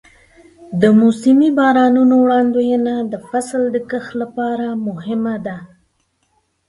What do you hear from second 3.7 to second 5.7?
د کښت لپاره مهمه ده.